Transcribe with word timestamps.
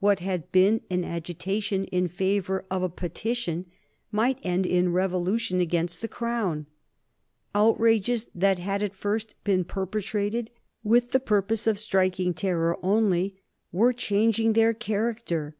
What 0.00 0.20
had 0.20 0.50
been 0.50 0.80
an 0.88 1.04
agitation 1.04 1.84
in 1.84 2.08
favor 2.08 2.64
of 2.70 2.82
a 2.82 2.88
petition 2.88 3.66
might 4.10 4.38
end 4.42 4.64
in 4.64 4.94
revolution 4.94 5.60
against 5.60 6.00
the 6.00 6.08
Crown. 6.08 6.64
Outrages 7.54 8.28
that 8.34 8.58
had 8.58 8.82
at 8.82 8.94
first 8.96 9.34
been 9.44 9.64
perpetrated 9.64 10.50
with 10.82 11.10
the 11.10 11.20
purpose 11.20 11.66
of 11.66 11.78
striking 11.78 12.32
terror 12.32 12.78
only 12.82 13.42
were 13.70 13.92
changing 13.92 14.54
their 14.54 14.72
character. 14.72 15.54